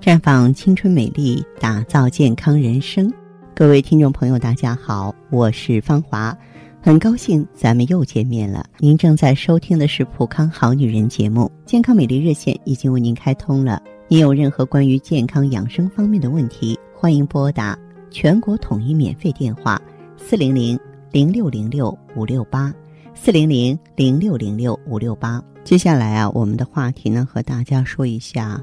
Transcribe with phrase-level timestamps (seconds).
[0.00, 3.12] 绽放青春美丽，打造健康人生。
[3.54, 6.34] 各位听众朋友，大家好，我是芳华，
[6.80, 8.64] 很高兴咱们又见面了。
[8.78, 13.82] 您正在收听的是《普康好女人》节目，健康美丽热线已经为您开通了。
[14.08, 17.78] 您有任何关于健康养生方面的问题，欢迎拨打
[18.10, 19.78] 全国统一免费电话
[20.16, 20.80] 四零零
[21.12, 22.72] 零六零六五六八
[23.14, 25.42] 四零零零六零六五六八。
[25.62, 28.58] 接下来啊，我们的话题呢，和大家说一下。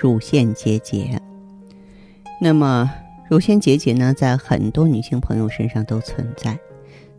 [0.00, 1.20] 乳腺结节，
[2.40, 2.90] 那么
[3.28, 6.58] 乳腺结节呢，在很多女性朋友身上都存在，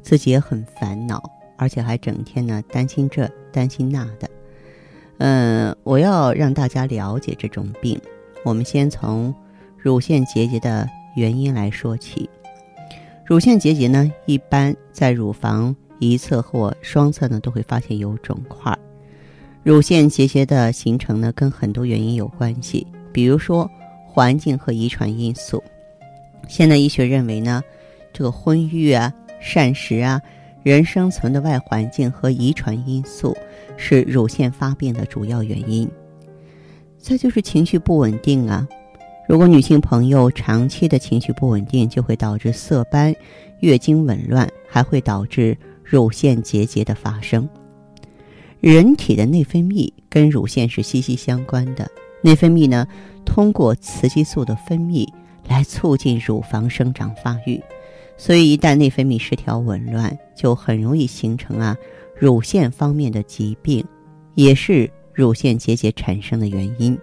[0.02, 1.22] 自己也很烦恼，
[1.58, 4.28] 而且还整天呢担心这担心那的。
[5.20, 8.02] 嗯，我要让大家了解这种病，
[8.44, 9.32] 我们先从
[9.78, 12.28] 乳腺结节的原因来说起。
[13.24, 18.76] 乳腺结节呢，一般在乳房一侧或双侧呢，都会发现有肿块。
[19.64, 23.70] 乳腺结节的形成呢，跟很多原因有关系，比如说
[24.08, 25.64] 环境和遗传因素。
[26.48, 27.64] 现代医学认为呢，
[28.12, 30.20] 这个婚育啊、膳食啊、
[30.64, 33.38] 人生存的外环境和遗传因素
[33.78, 35.88] 是乳腺发病的主要原因。
[36.98, 38.68] 再就是情绪不稳定啊，
[39.30, 43.16] 如果女性朋友长期的情绪不稳定，就会导致色斑、
[43.60, 47.48] 月经紊乱，还会导致乳腺结节的发生。
[48.62, 51.90] 人体的内分泌跟乳腺是息息相关的。
[52.22, 52.88] 内分泌呢，
[53.26, 55.08] 通过雌激素的分泌
[55.48, 57.60] 来促进乳房生长发育，
[58.16, 61.76] 所以一旦内分泌失调紊乱，就很容易形成啊
[62.16, 63.84] 乳腺方面的疾病，
[64.36, 66.96] 也是乳腺结节产生的原因。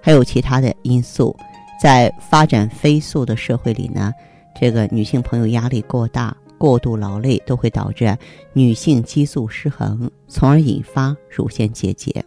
[0.00, 1.36] 还有其他的因素，
[1.82, 4.12] 在发展飞速的社会里呢，
[4.54, 6.36] 这个女性朋友压力过大。
[6.64, 8.16] 过度劳累都会导致
[8.54, 12.24] 女性激素失衡，从而引发乳腺结节。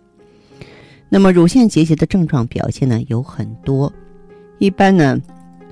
[1.09, 3.91] 那么，乳腺结节的症状表现呢有很多，
[4.59, 5.19] 一般呢，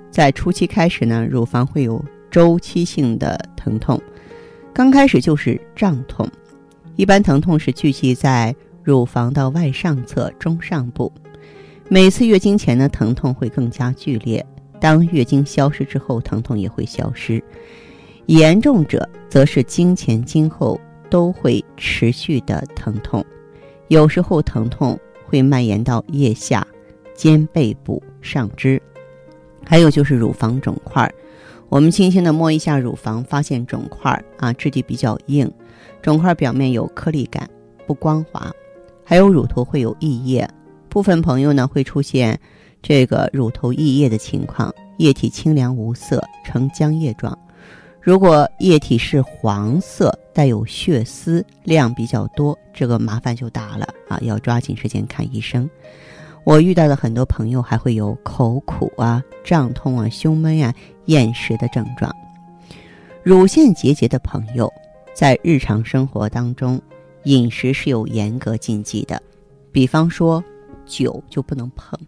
[0.09, 4.01] 在初期开始呢，乳房会有周期性的疼痛，
[4.73, 6.27] 刚开始就是胀痛，
[6.95, 11.13] 一般疼痛是聚集在乳房的外上侧中上部。
[11.87, 14.43] 每次月经前呢，疼痛会更加剧烈，
[14.81, 17.43] 当月经消失之后，疼痛也会消失。
[18.27, 23.23] 严重者则是经前经后都会持续的疼痛，
[23.87, 26.65] 有时候疼痛会蔓延到腋下、
[27.13, 28.81] 肩背部、上肢，
[29.63, 31.11] 还有就是乳房肿块。
[31.69, 35.51] 我们轻轻的摸一下乳房，发现肿块啊，质地比较硬，
[36.01, 37.47] 肿块表面有颗粒感，
[37.85, 38.51] 不光滑，
[39.03, 40.49] 还有乳头会有溢液，
[40.89, 42.39] 部分朋友呢会出现
[42.81, 47.37] 这个乳头溢液的情况，液体清凉无色，呈浆液状。
[48.05, 54.19] 如果液体是黄色，带有血丝，量比较多，这个麻烦就大了啊！
[54.21, 55.67] 要抓紧时间看医生。
[56.43, 60.71] 我遇到的很多朋友还会有口苦啊、胀痛啊、胸闷啊、
[61.05, 62.15] 厌食的症状。
[63.23, 64.71] 乳腺结节的朋友，
[65.15, 66.79] 在日常生活当中，
[67.23, 69.19] 饮食是有严格禁忌的，
[69.71, 70.43] 比方说
[70.85, 71.99] 酒就不能碰。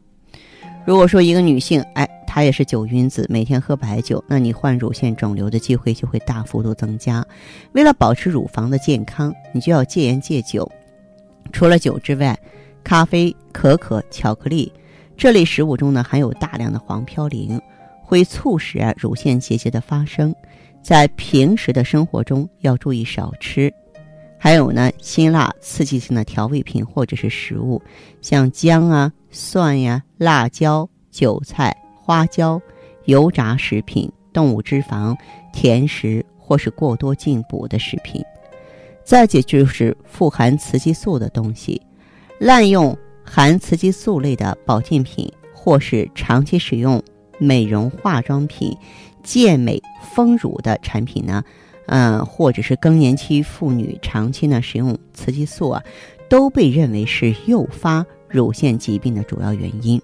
[0.85, 2.08] 如果说一个女性，哎。
[2.37, 7.25] 他也是酒晕子，每天喝白酒，那你患乳腺肿瘤的机会就会大幅度增加。
[7.71, 10.71] 为了保持乳房的健康，你就要戒烟戒酒。
[11.51, 12.37] 除了酒之外，
[12.83, 14.71] 咖啡、可可、巧克力
[15.17, 17.59] 这类食物中呢含有大量的黄嘌呤，
[18.03, 20.31] 会促使乳腺结节的发生。
[20.83, 23.73] 在平时的生活中要注意少吃。
[24.37, 27.81] 还有呢，辛辣刺激性的调味品或者是食物，
[28.21, 31.75] 像姜啊、蒜呀、辣椒、韭菜。
[32.07, 32.62] 花椒、
[33.03, 35.13] 油炸食品、动物脂肪、
[35.51, 38.23] 甜食或是过多进补的食品，
[39.03, 41.81] 再者就是富含雌激素的东西，
[42.40, 47.03] 滥用含雌激素类的保健品，或是长期使用
[47.40, 48.73] 美容化妆品、
[49.22, 51.44] 健美丰乳的产品呢，
[51.88, 55.84] 嗯，或者是更年期妇女长期呢使用雌激素啊，
[56.29, 60.02] 都被认为是诱发乳腺疾病的主要原因。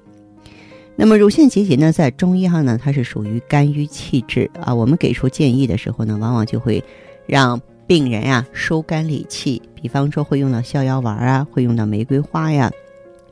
[0.95, 4.73] 那么乳腺结节呢，在中医上呢，它是属于肝郁气滞啊。
[4.73, 6.83] 我们给出建议的时候呢，往往就会
[7.25, 12.71] 让病人呀收肝理气，比方说会用到逍遥丸啊，会用到玫瑰花呀、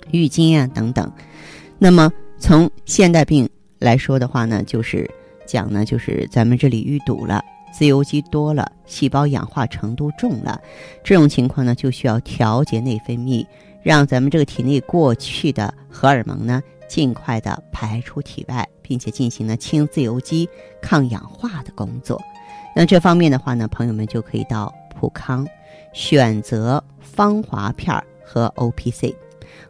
[0.09, 1.09] 郁金呀等等。
[1.77, 3.47] 那么从现代病
[3.77, 5.09] 来说的话呢，就是
[5.45, 10.59] 讲呢，就是咱们这里淤堵了，自由基多了，细胞氧化程度重了，
[11.03, 13.45] 这种情况呢，就需要调节内分泌，
[13.83, 16.59] 让咱们这个体内过去的荷尔蒙呢。
[16.91, 20.49] 尽快的排出体外，并且进行了清自由基、
[20.81, 22.21] 抗氧化的工作。
[22.75, 25.47] 那这方面的话呢，朋友们就可以到普康
[25.93, 29.15] 选择芳华片和 O P C。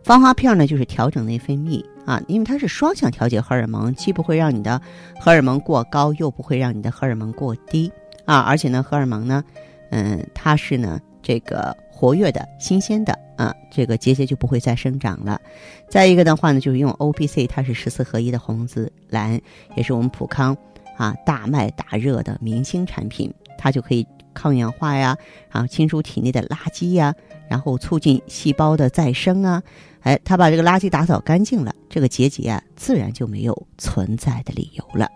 [0.04, 4.82] 芳华片呢，就是调整内分泌啊，因为它是双向调节荷尔蒙，既不会让你的
[5.20, 7.92] 荷尔蒙过高，又不会让你的荷尔蒙过低
[8.26, 8.40] 啊。
[8.40, 9.44] 而且呢，荷尔蒙呢，
[9.92, 15.40] 嗯，它是呢这个活跃的、新鲜的啊，这个结节就不会再生长了。
[15.88, 19.40] 再一个的话呢，就是用 O P C，它是十四合一的红紫蓝，
[19.76, 20.58] 也是我们普康
[20.98, 24.04] 啊大卖大热的明星产品，它就可以
[24.34, 25.16] 抗氧化呀，
[25.52, 27.14] 然后清除体内的垃圾呀。
[27.48, 29.62] 然后促进细胞的再生啊，
[30.00, 35.08] 哎，它把这个垃圾打扫干净了，这个结节啊，自然就没有存在的理由了。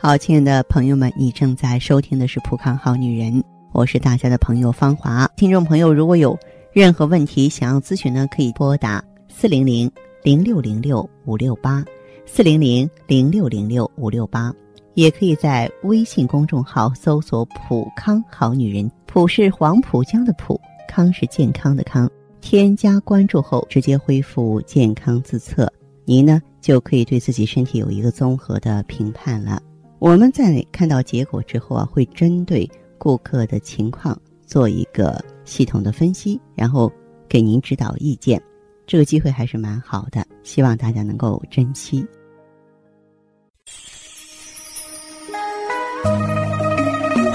[0.00, 3.42] 好，亲爱的朋友们，你正在收听的是《普康好女人》，
[3.72, 5.26] 我是大家的朋友芳华。
[5.34, 6.38] 听众朋友，如果有
[6.72, 9.90] 任何问题想要咨询呢，可以拨打四零零
[10.22, 11.82] 零六零六五六八
[12.26, 14.54] 四零零零六零六五六八，
[14.92, 20.60] 也可以在微信公众号搜索“普康好女人”，普是黄浦江的浦。
[20.86, 22.10] 康是健康的康，
[22.42, 25.72] 添加关注后直接恢复健康自测，
[26.04, 29.62] 您呢就可以对自己身体有一个综合的评判了。
[29.98, 32.70] 我们在看到结果之后啊，会针对
[33.02, 34.16] 顾客的情况
[34.46, 36.88] 做一个系统的分析，然后
[37.28, 38.40] 给您指导意见。
[38.86, 42.06] 这个机会还是蛮好的，希望大家能够珍惜。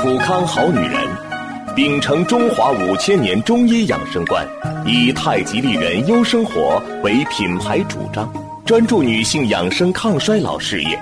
[0.01, 1.05] 普康好女人。
[1.75, 4.47] 秉承中华五千年中医养生观，
[4.85, 8.33] 以太极丽人优生活为品牌主张，
[8.65, 10.97] 专注女性养生抗衰老事业，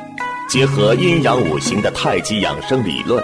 [0.50, 3.24] 结合阴阳五行的太极养生理论，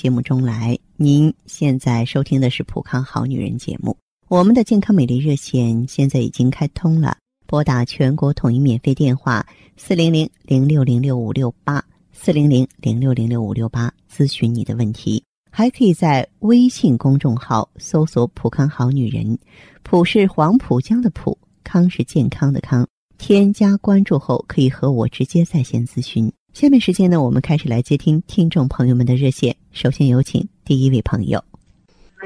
[0.00, 0.78] 节目中来。
[0.96, 3.94] 您现在收听的是《普康好女人》节目。
[4.28, 15.22] 我们的健康美丽热线现在已经开通了，拨打全国统一免费电话四零零零六零六五六八四零零零六零六五六八咨询你的问题。
[15.50, 19.38] 还可以在微信公众号搜索“浦康好女人”，
[19.84, 22.88] 浦是黄浦江的浦，康是健康的康。
[23.18, 26.32] 添加关注后，可以和我直接在线咨询。
[26.54, 29.54] 下面时间呢，我们开始来接听听众朋友们的热线。
[29.72, 31.42] 首先有请第一位朋友。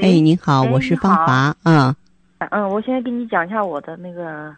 [0.00, 1.54] 哎，您好，我是芳华。
[1.64, 1.94] 嗯，
[2.50, 4.54] 嗯，我现在给你讲一下我的那个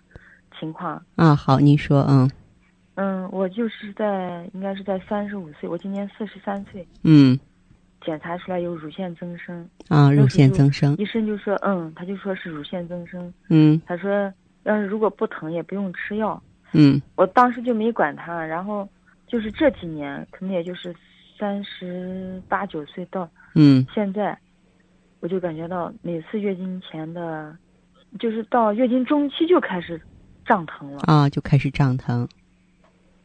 [0.58, 1.02] 情况。
[1.16, 2.30] 啊，好，您说，嗯。
[2.94, 6.86] 嗯，我就是在应该是在三十五岁，我今年四十三岁。
[7.02, 7.38] 嗯。
[8.04, 14.32] 检查出来有乳腺增生啊，乳腺增生，医生就说，嗯，他就说是乳腺增生，嗯，他说
[14.62, 16.40] 要是如果不疼也不用吃药，
[16.72, 18.88] 嗯，我当时就没管他，然后
[19.26, 20.94] 就是这几年，可能也就是
[21.38, 24.38] 三十八九岁到，嗯，现在
[25.20, 27.56] 我就感觉到每次月经前的，
[28.18, 30.00] 就是到月经中期就开始
[30.44, 32.28] 胀疼了啊，就开始胀疼，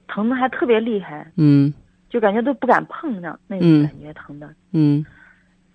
[0.07, 1.73] 疼的还特别厉害，嗯。
[2.09, 5.05] 就感觉都不敢碰那那种感觉疼的，嗯，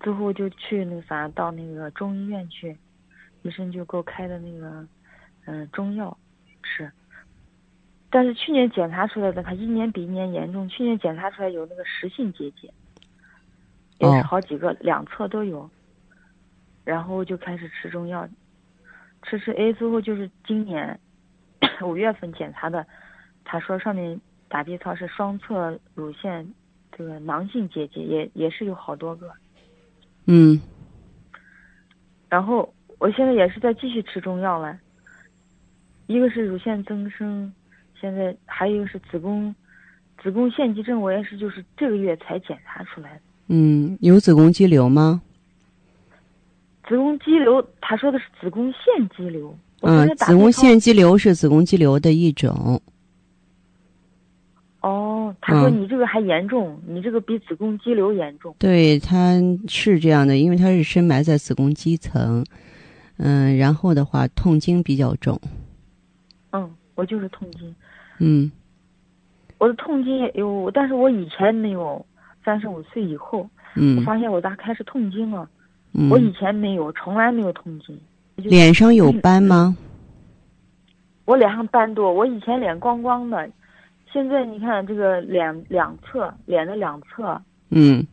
[0.00, 2.76] 最后就去那啥到那个中医院去，
[3.40, 4.86] 医生就给我开的那个
[5.46, 6.14] 嗯中药
[6.62, 6.92] 吃，
[8.10, 10.68] 但是去年检查出来的，他一年比一年严重。
[10.68, 12.72] 去年检查出来有那个实性结节，
[13.98, 15.68] 也是好几个两侧都有，
[16.84, 18.28] 然后就开始吃中药，
[19.22, 20.98] 吃吃哎，最后就是今年
[21.82, 22.86] 五月份检查的，
[23.44, 24.20] 他说上面。
[24.48, 26.54] 打 B 超是双侧乳腺
[26.96, 29.28] 这个囊性结节，也也是有好多个。
[30.26, 30.60] 嗯。
[32.28, 34.78] 然后我现在也是在继续吃中药了。
[36.06, 37.52] 一个是乳腺增生，
[38.00, 39.54] 现在还有一个是子宫
[40.22, 43.20] 子宫腺肌症，我也是就是这个月才检查出来的。
[43.48, 45.22] 嗯，有子宫肌瘤吗？
[46.88, 49.56] 子宫肌瘤，他说的是子宫腺肌瘤。
[49.82, 52.80] 嗯，子宫腺肌瘤是子宫肌瘤的一种。
[54.80, 58.54] 哦，他说你这个还严重，你这个比子宫肌瘤严重。
[58.58, 59.34] 对，它
[59.66, 62.44] 是这样的，因为它是深埋在子宫肌层，
[63.16, 65.40] 嗯，然后的话痛经比较重。
[66.52, 67.72] 嗯，我就是痛经。
[68.18, 68.50] 嗯，
[69.58, 72.04] 我的痛经也有，但是我以前没有，
[72.44, 75.48] 三十五岁以后，嗯，我发现我咋开始痛经了？
[75.92, 77.96] 嗯，我以前没有，从来没有痛经。
[78.36, 79.76] 脸上有斑吗？
[81.24, 83.48] 我脸上斑多，我以前脸光光的。
[84.12, 88.06] 现在你看这个脸两侧脸的两侧，嗯，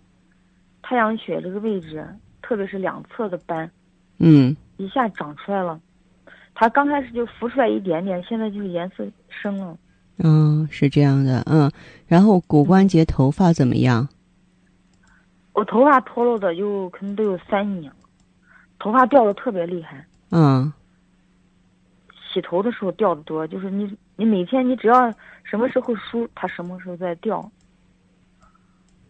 [0.82, 2.06] 太阳穴这个位置，
[2.42, 3.70] 特别是两侧的斑，
[4.18, 5.80] 嗯，一下长出来了。
[6.56, 9.78] 它刚开始就浮出来一点点，现在就是颜色深了。
[10.18, 11.72] 嗯，是这样的，嗯。
[12.08, 14.08] 然后骨关节、头发怎么样？
[15.54, 17.98] 我头发脱落的有可能都有三年了，
[18.80, 20.06] 头发掉的特别厉害。
[20.30, 20.72] 嗯。
[22.32, 25.12] 洗头的时候掉的多，就是你你每天你只要
[25.44, 27.52] 什么时候梳，它什么时候在掉。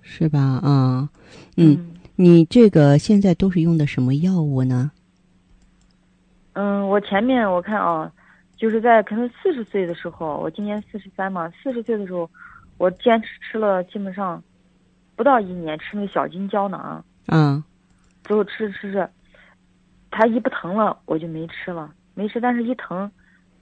[0.02, 0.40] 是吧？
[0.40, 1.10] 啊，
[1.56, 4.92] 嗯，你这个现在都是用的什么药物呢？
[6.54, 8.12] 嗯，我前面我看啊，
[8.56, 12.30] 就是在可能四十岁的时候，我今年四十三嘛，四十岁的时候，
[12.78, 14.42] 我坚持吃了基本上
[15.16, 17.04] 不到一年，吃那个小金胶囊。
[17.28, 17.64] 嗯。
[18.24, 19.10] 最后吃着吃着，
[20.10, 22.40] 它一不疼了，我就没吃了，没吃。
[22.40, 23.12] 但是一疼，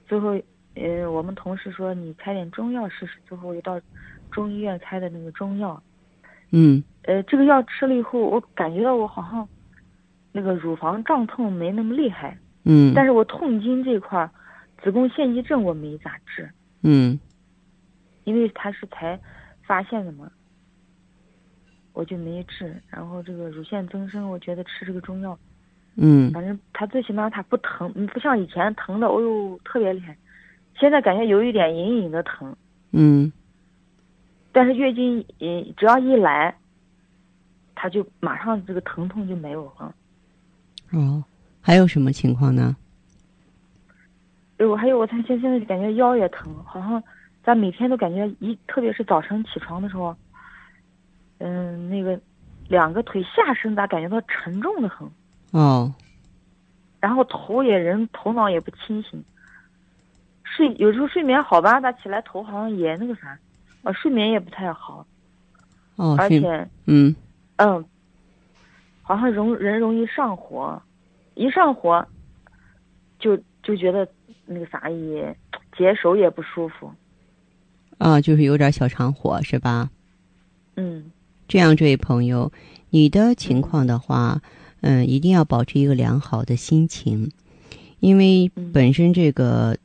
[0.05, 0.39] 最后
[0.75, 3.79] 呃，我们同事说你开点中药试试，最后就到
[4.29, 5.81] 中医院开的那个中药。
[6.51, 6.83] 嗯。
[7.03, 9.47] 呃，这个药吃了以后，我感觉到我好像
[10.31, 12.37] 那个乳房胀痛没那么厉害。
[12.63, 14.29] 嗯，但是我痛经这块儿，
[14.83, 16.49] 子宫腺肌症我没咋治。
[16.83, 17.19] 嗯，
[18.23, 19.19] 因为他是才
[19.63, 20.31] 发现的嘛，
[21.93, 22.79] 我就没治。
[22.89, 25.37] 然后这个乳腺增生，我觉得吃这个中药，
[25.95, 30.15] 嗯，反正他最起码他不疼，不像以前疼的，哦呦特别厉害。
[30.79, 32.55] 现在感觉有一点隐隐的疼。
[32.91, 33.31] 嗯，
[34.51, 36.55] 但是月经，嗯，只要一来，
[37.73, 39.95] 他就马上这个疼痛就没有了。
[40.91, 41.23] 哦。
[41.61, 42.75] 还有什么情况呢？
[44.57, 47.01] 有，还有我他现现在感觉腰也疼，好像
[47.43, 50.15] 咱每天都感觉一，特别是早晨起床的时候，
[51.39, 52.19] 嗯，那个
[52.67, 55.09] 两个腿下身咋感觉到沉重的很。
[55.51, 55.93] 哦。
[56.99, 59.23] 然后头也人头脑也不清醒，
[60.43, 63.35] 睡有时候睡眠好吧，咋起来头好像也那个啥，
[63.81, 65.03] 啊，睡眠也不太好。
[65.95, 66.15] 哦。
[66.19, 66.67] 而且。
[66.85, 67.15] 嗯。
[67.55, 67.83] 嗯。
[69.01, 70.79] 好像容人容易上火。
[71.35, 72.05] 一上火，
[73.19, 74.07] 就就觉得
[74.45, 75.35] 那个啥也
[75.77, 76.91] 解手也不舒服。
[77.97, 79.89] 啊，就是有点小肠火是吧？
[80.75, 81.11] 嗯。
[81.47, 82.49] 这样，这位朋友，
[82.91, 84.41] 你的情况的话，
[84.79, 87.29] 嗯，一定要保持一个良好的心情，
[87.99, 89.77] 因为本身这个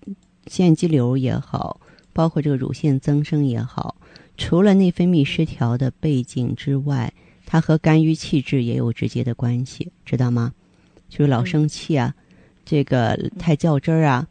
[0.47, 1.81] 腺肌瘤也好，
[2.13, 3.97] 包括这个乳腺增生也好，
[4.37, 7.13] 除了内分泌失调的背景之外，
[7.45, 10.53] 它和肝郁气滞也有直接的关系，知道吗？
[11.09, 12.13] 就是老生气啊，
[12.65, 14.27] 这个太较真儿啊，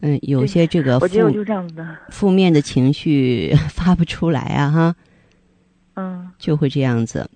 [0.00, 1.06] 嗯，有些这个负
[2.08, 4.96] 负面的情绪 发不出来啊，哈，
[5.94, 7.28] 嗯，就会这样子。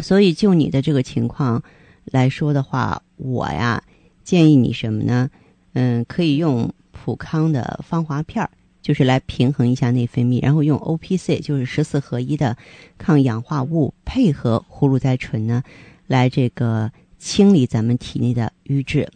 [0.00, 1.62] 所以就你的这个情况
[2.04, 3.82] 来说的话，我呀
[4.24, 5.30] 建议你什么呢？
[5.74, 8.50] 嗯，可以用普康的芳华片儿，
[8.82, 12.56] 就是来平衡一下内分泌，然后用 O P C，就是十四合一的
[12.98, 15.62] 抗氧化物，配合葫芦甾醇呢，
[16.08, 16.90] 来这个。
[17.24, 19.08] 清理咱们体内的瘀滞，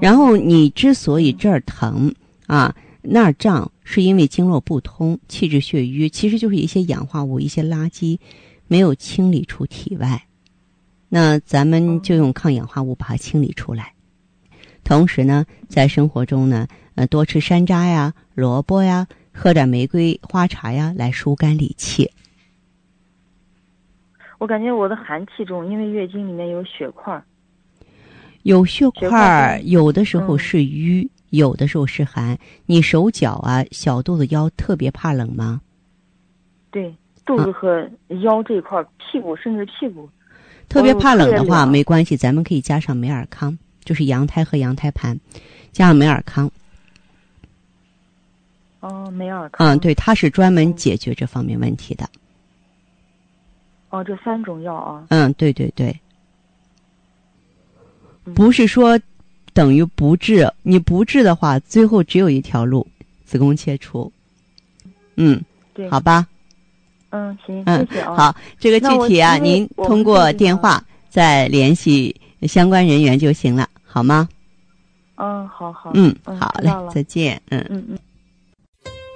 [0.00, 2.14] 然后你之所以这儿疼
[2.46, 8.20] 啊那儿胀，是因为经络不通、气滞血瘀，其实就是一些氧化物、一些垃圾
[8.68, 10.26] 没有清理出体外。
[11.08, 13.92] 那咱们就用抗氧化物把它清理出来。
[14.84, 22.12] 同时呢，在生活中呢，呃，多吃山楂呀、萝卜呀，喝点玫瑰花茶呀，来疏肝理气。
[24.38, 27.22] 我感觉我的寒气重，因为月经里面有血块
[28.42, 32.38] 有血块有的时候是瘀，有的时候是寒。
[32.66, 35.60] 你手脚啊、小肚子、腰特别怕冷吗？
[36.70, 37.88] 对，肚子和
[38.20, 40.08] 腰这一块屁股甚至屁股。
[40.68, 45.18] 特别怕冷的话，没关系，咱们可以加上美尔康，就是羊胎和羊胎盘，
[45.72, 46.50] 加上美尔康。
[48.80, 49.66] 哦，美尔康。
[49.66, 52.08] 嗯，对，它是专门解决这方面问题的。
[53.90, 55.06] 哦，这三种药啊。
[55.10, 55.98] 嗯，对对对，
[58.34, 58.98] 不是说
[59.52, 62.86] 等于不治，你不治的话，最后只有一条路，
[63.24, 64.12] 子宫切除。
[65.16, 65.40] 嗯，
[65.72, 66.26] 对，好吧。
[67.10, 68.14] 嗯，行，谢谢啊。
[68.16, 74.28] 好，这个具体啊，您通过电话再联系相关人员就行了，好吗？
[75.14, 75.92] 嗯，好好。
[75.94, 77.40] 嗯，好嘞，再见。
[77.48, 77.98] 嗯嗯嗯。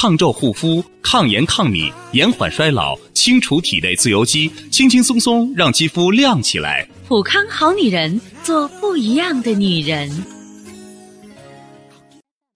[0.00, 6.88] 抗皱护肤，抗炎抗敏，延缓衰老，清除体内自由基，轻轻松松让肌肤亮起来。
[7.08, 10.08] 普康好女人，做不一样的女人。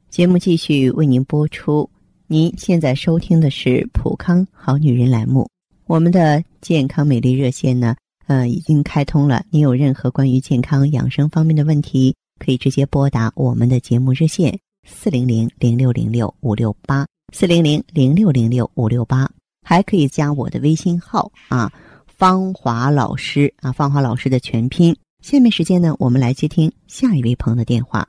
[0.08, 1.90] 节目继续为您播出。
[2.28, 5.48] 您现在收听的是普康好女人栏目。
[5.88, 7.96] 我们的健康美丽热线呢，
[8.28, 9.44] 呃已经开通了。
[9.50, 14.56] 您有任何关于健康养生方面的问题，可以直接拨打我们的节目热线
[14.88, 17.04] 四零零零六零六五六八
[17.34, 19.26] 四零零零六零六五六八，
[19.64, 21.72] 还可以加我的微信号啊，
[22.06, 24.94] 芳华老师啊，芳华老师的全拼。
[25.22, 28.06] 下面时间呢，我们来接听下一位朋友的电话。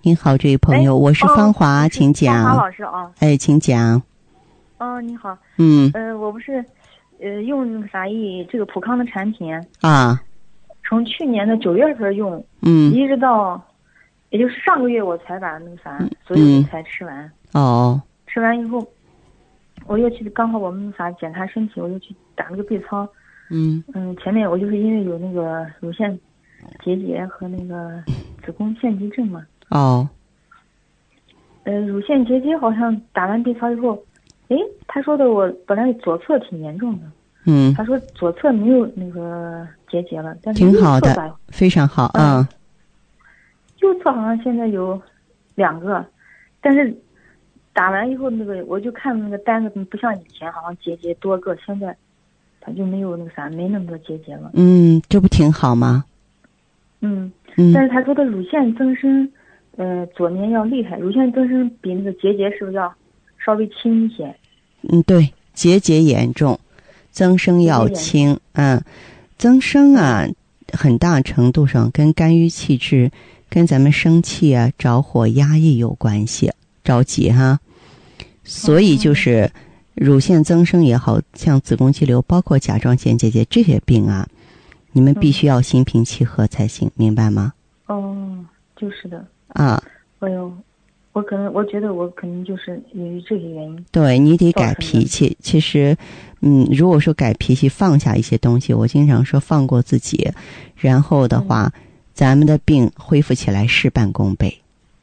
[0.00, 2.42] 您好，这位朋友，我是芳华，请讲。
[2.42, 4.02] 芳华老师啊，哎，请讲。
[4.78, 5.36] 哦，你好。
[5.58, 5.90] 嗯。
[5.92, 6.64] 呃，我不是，
[7.20, 10.18] 呃，用那个啥一这个普康的产品啊。
[10.88, 13.62] 从去年的九月份用，嗯，一直到，
[14.30, 17.30] 也就是上个月我才把那个啥所有的才吃完。
[17.52, 18.00] 哦。
[18.32, 18.86] 吃完以后，
[19.86, 23.08] 我又去，刚好我们啥检查身体，我又去打了个 B 超。
[23.50, 23.82] 嗯。
[23.94, 26.18] 嗯，前面我就是因为有那个乳腺。
[26.84, 28.00] 结节和那个
[28.46, 29.44] 子宫腺肌症嘛。
[29.70, 30.08] 哦。
[31.64, 34.00] 呃，乳腺结节好像打完 B 超以后，
[34.46, 37.06] 哎，他说的我本来左侧挺严重的。
[37.46, 37.74] 嗯。
[37.74, 42.48] 他说左侧没有那个结节了，但是挺好的，非常好啊。
[43.80, 45.02] 右侧好像现在有
[45.56, 46.06] 两个，
[46.60, 46.96] 但是
[47.72, 51.96] 打完以后那个我就看那个单子不像以前好像结节多个，现在
[52.60, 54.50] 他就没有那个啥，没那么多结节了。
[54.54, 56.04] 嗯，这不挺好吗？
[57.00, 57.32] 嗯，
[57.74, 59.28] 但是他说的乳腺增生，
[59.76, 60.98] 呃，左面要厉害。
[60.98, 62.94] 乳腺增生比那个结节是不是要
[63.44, 64.32] 稍微轻一些？
[64.82, 66.60] 嗯，对，结节严重，
[67.10, 68.38] 增生要轻。
[68.52, 68.80] 嗯，
[69.36, 70.26] 增生啊，
[70.72, 73.10] 很大程度上跟肝郁气滞、
[73.48, 77.58] 跟咱们生气啊、着火、压抑有关系，着急哈。
[78.44, 79.50] 所以就是
[79.94, 84.28] 乳腺增生也好像子宫肌瘤，包括甲状腺结节这些病啊。
[84.92, 87.54] 你们必须要心平气和才行，明白吗？
[87.86, 88.44] 哦，
[88.76, 89.24] 就是的。
[89.48, 89.82] 啊。
[90.18, 90.52] 哎呦，
[91.12, 93.84] 我可能我觉得我可能就是由于这些原因。
[93.90, 95.36] 对你得改脾气。
[95.40, 95.96] 其实，
[96.40, 100.30] 嗯，如果说改脾气，放下一些东西，我经常说放过自己，
[100.76, 101.72] 然后的话，
[102.12, 104.61] 咱们的病恢复起来事半功倍。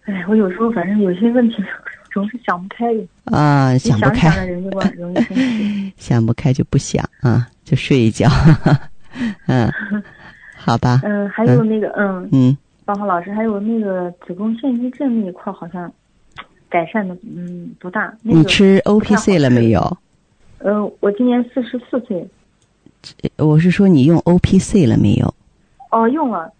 [0.09, 1.57] 哎，我有时候反正有些问题
[2.11, 2.85] 总是想不开。
[3.25, 4.29] 啊，想不开。
[4.29, 5.91] 想人就容易。
[5.97, 8.27] 想不开就不想啊，就睡一觉。
[9.47, 9.71] 嗯，
[10.55, 11.01] 好吧。
[11.03, 15.91] 嗯，还有那个，嗯嗯，包括老师，还有那个子宫腺肌症那一块，好像
[16.69, 18.11] 改善的嗯不大。
[18.21, 19.97] 你吃 O P C 了没有？
[20.59, 22.27] 呃，我今年四十四岁。
[23.37, 25.33] 我是说你用 O P C 了没有？
[25.91, 26.51] 哦，用了。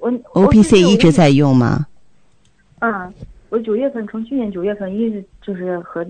[0.00, 1.86] 我 O P C 一直在用吗？
[2.80, 3.12] 嗯，
[3.48, 6.06] 我九月份从去年九月份一直就是和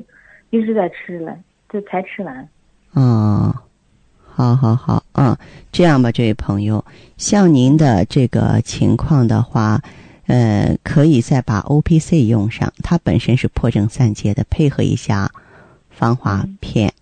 [0.50, 1.36] 一直在吃了，
[1.68, 2.48] 这才吃完。
[2.92, 3.54] 哦。
[4.30, 5.36] 好好好，嗯，
[5.72, 6.84] 这样吧，这位朋友，
[7.16, 9.82] 像您的这个情况的话，
[10.28, 15.28] 呃，可以再把 O P C 用上，它本身是破症散结的，配合一下
[15.90, 16.94] 防滑片，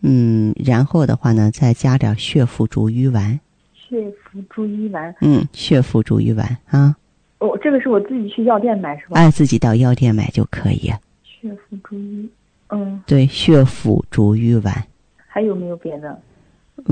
[0.00, 3.38] 嗯，然后的话呢，再加点血附逐瘀丸。
[3.72, 5.14] 血附逐瘀丸。
[5.20, 6.96] 嗯，血附逐瘀丸啊。
[7.38, 9.20] 哦，这个是我自己去药店买是吧？
[9.20, 10.92] 哎，自己到药店买就可以。
[11.22, 12.28] 血府逐瘀，
[12.68, 13.02] 嗯。
[13.06, 14.86] 对，血府逐瘀丸。
[15.26, 16.20] 还有没有别的？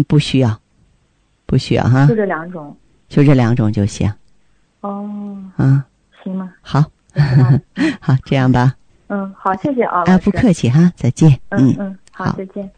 [0.06, 0.60] 不需要，
[1.46, 2.06] 不需要哈。
[2.06, 2.76] 就这两种，
[3.08, 4.12] 就这两种就行。
[4.80, 5.42] 哦。
[5.58, 5.82] 嗯。
[6.22, 6.52] 行吗？
[6.60, 6.84] 好。
[8.00, 8.74] 好，这样吧。
[9.08, 10.02] 嗯，好，谢谢啊。
[10.06, 11.40] 啊，不客气哈，再见。
[11.48, 12.70] 嗯嗯，好，再见。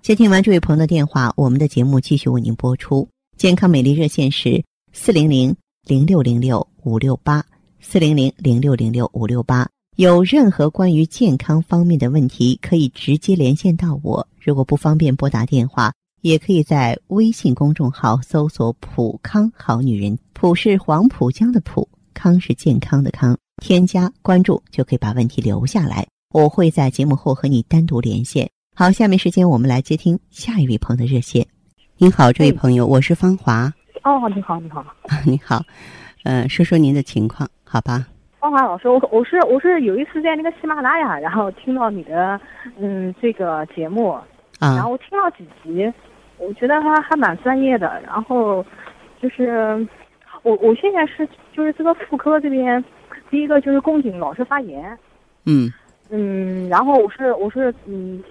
[0.00, 3.08] 接听完这位朋友的电话，我们的节目继续为您播出。
[3.36, 5.54] 健康美丽热线是四零零
[5.86, 7.46] 零六零六五六八
[7.80, 9.68] 四零零零六零六五六八。
[9.94, 14.26] 有任何关于健康方面的问题，可以直接连线到我。
[14.40, 23.38] 如果不方便拨打电话，也可以在微信公众号搜索“普康好女人”，普是黄浦江的浦，康是健康的康。
[23.62, 28.50] 添加关注就可以把问题留下来，我会在节目后和你单独连线。
[28.74, 31.46] 好，下面时间我们来接听下一位朋友的热线。
[31.96, 33.72] 您好，这位朋友，我是芳华。
[34.06, 34.84] 哦，你好，你好，
[35.26, 35.60] 你好，
[36.22, 38.06] 嗯，说说您的情况，好吧？
[38.38, 42.40] 芳华老师，我我是我是有一次在那个喜马拉雅，然后听到你的
[42.78, 44.10] 嗯这个节目，
[44.60, 45.92] 啊，然后我听了几集，
[46.38, 48.00] 我觉得他还蛮专业的。
[48.06, 48.64] 然后
[49.20, 49.84] 就是
[50.44, 52.84] 我我现在是就是这个妇科这边，
[53.28, 54.96] 第一个就是宫颈老是发炎，
[55.46, 55.68] 嗯
[56.10, 58.22] 嗯，然后我是我是嗯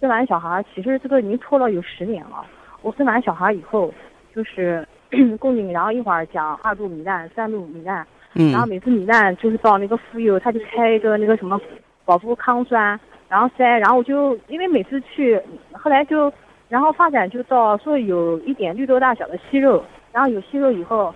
[0.00, 2.44] 生完小孩，其实这个已经拖了有十年了。
[2.82, 3.94] 我生完小孩以后，
[4.34, 4.84] 就是
[5.38, 8.06] 宫颈，然后一会儿讲二度糜烂、三度糜烂。
[8.34, 11.60] 嗯，然后每次糜烂就是到那个妇幼，他就开一个那个什么
[12.04, 15.40] 保妇康栓，然后塞，然后我就因为每次去，
[15.72, 16.32] 后来就
[16.68, 21.12] 然后发展就到说有一点绿豆大小的息肉，然后有息肉以后，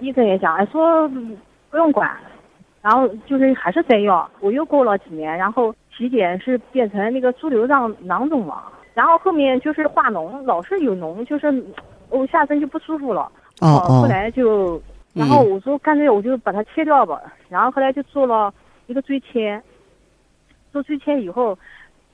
[0.00, 1.08] 医生也讲，哎说
[1.70, 2.10] 不用管，
[2.82, 11.52] 然后就是还是塞药，我又过了几年，然后体检是变成那个猪瘤状囊肿了，然后后面就是化脓，老是有脓，就是
[12.10, 13.22] 我下身就不舒服了。
[13.60, 14.02] 哦哦。
[14.02, 14.80] 后来就，
[15.14, 17.20] 然后我说干脆我就把它切掉吧。
[17.48, 18.52] 然后后来就做了
[18.86, 19.60] 一个椎切，
[20.72, 21.58] 做椎切以后，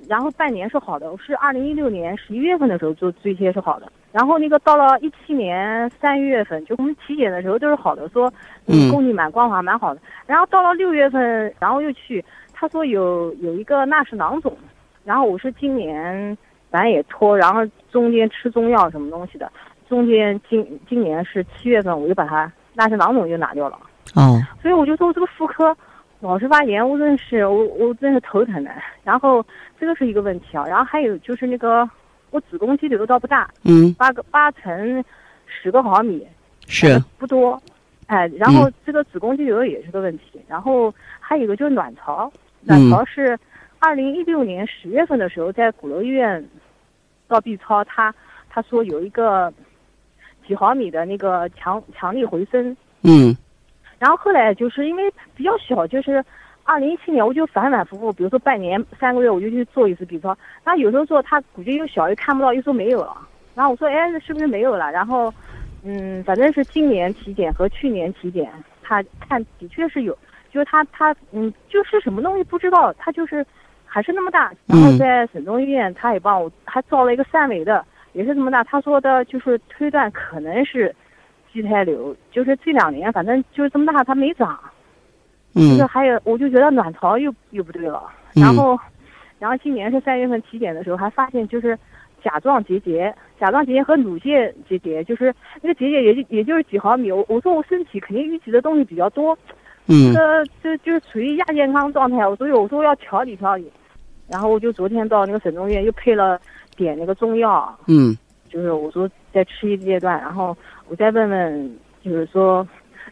[0.09, 1.11] 然后半年是好的。
[1.11, 3.91] 我是二零一六年十一月份的时候做椎切是好的。
[4.13, 8.33] 然后那个到了一七年三月份，就我们体检的时候都是好的，说
[8.67, 10.01] 嗯宫颈蛮光滑蛮好的。
[10.27, 14.57] 然后到了六月份，然后又去，他说有有一个纳氏囊肿。
[15.05, 16.35] 然后我是今年
[16.71, 17.61] 反正也拖，然后
[17.93, 19.53] 中间吃中药什么东西的，
[19.89, 23.79] 中间今今年是七月份，我就把它纳氏囊肿就拿掉了。
[24.15, 24.41] 哦。
[24.61, 25.77] 所以我就说这个妇科
[26.21, 28.71] 老是发炎，我真是我我真是头疼的。
[29.03, 29.45] 然后
[29.79, 31.89] 这个是一个问题啊，然后还有就是那个。
[32.31, 35.05] 我子宫肌瘤倒不大，嗯，八个八乘
[35.47, 36.27] 十个毫米，
[36.67, 37.63] 是不多，
[38.07, 42.29] 哎，然后这个子宫肌瘤也是个问题，然后还有一个就是卵巢，
[42.65, 43.39] 卵巢是
[43.79, 46.45] 二零一六年十月份的时候在鼓楼医院
[47.29, 48.13] 到 B 超，他
[48.51, 49.53] 他说有一个
[50.47, 53.37] 几毫米的那个强强力回声，嗯，
[53.99, 56.25] 然后后来就是因为比较小，就是。
[56.67, 63.15] 二零一七年我就反反复复，比如说半年三个月我就去做一次 B 超，那有时候做他估计又小又看不到，又说没有了。
[63.55, 64.91] 然后我说哎是不是没有了？
[64.91, 65.31] 然后，
[65.83, 68.51] 嗯，反正是今年体检和去年体检，
[68.83, 70.17] 他看的确是有，
[70.51, 73.45] 就是他他嗯就是什么东西不知道，他就是
[73.85, 74.51] 还是那么大。
[74.65, 78.65] 然后在省中医院他也帮我还照了一个三维的，也是这么大。
[78.65, 80.95] 他说的就是推断可能是
[81.53, 84.59] 畸胎瘤，就是这两年反正就是这么大，它没长。
[85.55, 88.03] 就是还有，我就觉得卵巢又又不对了，
[88.35, 88.77] 然后，
[89.39, 91.79] 然后今年是三月份体检的时候，还发现就是
[92.25, 97.13] 甲状结节，甲状结节和乳腺结节，就是那个结节也就也就是几毫米。
[97.13, 99.39] 我我说我身体肯定淤积的东西比较多，
[99.87, 103.71] 嗯，这这就是处于亚健康状态，所以我说要调理调理。
[104.27, 106.41] 然后我就昨天到那个省中医院又配了
[106.77, 108.17] 点那个中药，嗯，
[108.49, 110.57] 就是我说再吃一阶段，然后
[110.89, 112.67] 我再问问，就是说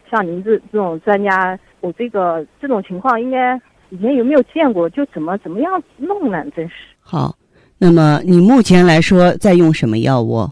[0.09, 1.57] 像您这这种专家。
[1.83, 4.89] 我这个这种情况应该以前有没有见过？
[4.89, 6.41] 就怎么怎么样弄呢？
[6.55, 7.35] 真是好。
[7.77, 10.49] 那么你目前来说在用什么药物？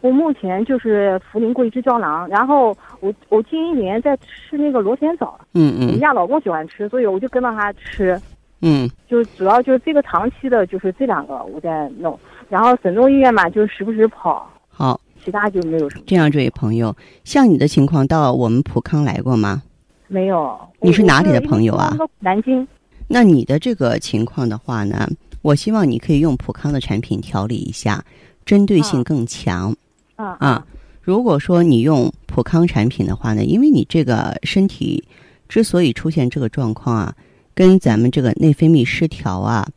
[0.00, 2.68] 我目前就是茯苓桂枝胶囊，然后
[3.00, 5.36] 我我近一年在吃那个螺旋藻。
[5.54, 5.86] 嗯嗯。
[5.88, 8.16] 我们家老公喜欢吃，所以我就跟着他吃。
[8.60, 8.90] 嗯。
[9.08, 14.50] 就主要就是这个长期的，就是这两个我在弄，然后省中医院嘛，就时不时跑。
[14.68, 15.00] 好。
[15.24, 16.04] 其他就没有什么。
[16.06, 19.62] 这样，这位朋友，像你的情况，到我们普康来过吗？
[20.06, 21.96] 没有，你是哪里的朋友啊？
[22.18, 22.68] 南京。
[23.08, 25.08] 那你的这个情况的话呢，
[25.40, 28.04] 我希望你可以用普康的产品调理一下，
[28.44, 29.74] 针对性更强。
[30.16, 30.66] 啊啊！
[31.00, 35.02] 如果说你用普康产品的话呢，因为你这个身体
[35.48, 37.14] 之所以出现这个状况啊，
[37.54, 39.68] 跟咱们这个内分泌失调啊、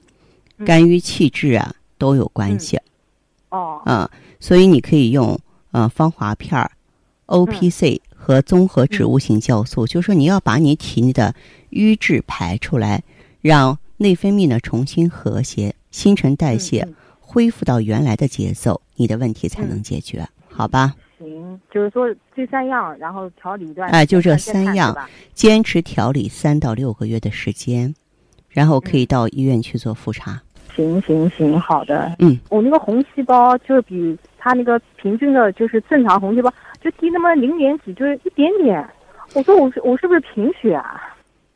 [0.66, 2.80] 肝郁气滞啊都有关系。
[3.50, 3.82] 哦。
[3.86, 5.40] 啊，所以你可以用
[5.72, 6.72] 呃芳华片儿
[7.28, 8.02] ，O P C。
[8.20, 11.34] 和综合植物性酵素，就是说你要把你体内的
[11.70, 13.02] 瘀滞排出来，
[13.40, 16.86] 让内分泌呢重新和谐，新陈代谢
[17.22, 20.94] 恢复到原来的节奏，你的问题才能解决，好吧？
[21.18, 24.96] 行，就是说这三样，然后调理一段，哎，就这三样，
[25.34, 27.94] 坚持调理三到六个月的时间，
[28.50, 30.42] 然后可以到医院去做复查。
[30.76, 32.16] 行行行，好的。
[32.20, 36.54] 嗯，我那个红细胞就是比他那个平均的，就是正常红细胞。
[36.80, 38.88] 就低那么零点几，就是一点点。
[39.34, 41.02] 我说我是我是不是贫血啊？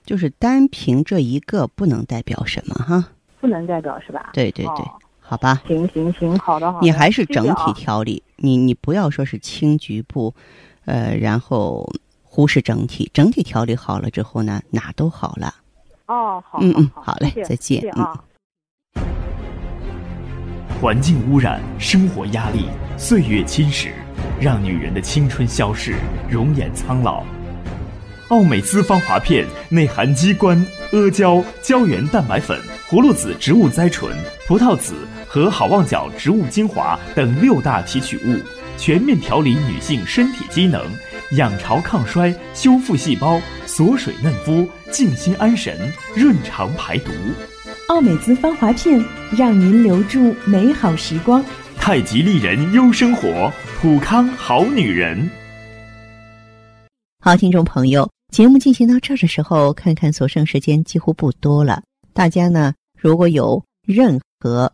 [0.03, 3.09] 就是单凭这一个不能代表什么哈？
[3.39, 4.31] 不能代表是吧？
[4.33, 4.85] 对对对，
[5.31, 5.61] 好吧。
[5.65, 6.85] 行行行，好的好的。
[6.85, 10.35] 你还是整体调理，你你不要说是轻局部，
[10.83, 11.89] 呃，然后
[12.21, 13.09] 忽视整体。
[13.13, 15.55] 整体调理好了之后呢，哪都好了。
[16.07, 18.13] 哦，好，嗯嗯，好嘞，再见啊。
[20.81, 22.65] 环境污染，生活压力，
[22.97, 23.93] 岁月侵蚀。
[24.41, 25.95] 让女人的青春消逝，
[26.29, 27.23] 容颜苍老。
[28.27, 30.57] 奥美姿芳华片内含鸡冠、
[30.91, 34.13] 阿胶、胶原蛋白粉、葫芦籽植物甾醇、
[34.45, 34.93] 葡萄籽
[35.33, 38.37] 和好望角植物精华等六大提取物，
[38.77, 40.83] 全面调理女性身体机能，
[41.37, 47.11] 养巢抗衰，修复细胞，锁水嫩肤，静心安神，润肠排毒。
[47.87, 51.41] 奥美姿芳华片，让您留住美好时光。
[51.77, 55.29] 太极丽人优生活，普康好女人。
[57.21, 61.81] 好，听众朋友，节目进行到这的时候，看看所剩时间几乎不多了。
[62.11, 64.73] 大家呢，如果有任何